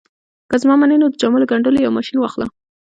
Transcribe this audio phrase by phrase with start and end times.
[0.49, 2.45] که زما منې نو د جامو ګنډلو یو ماشين واخله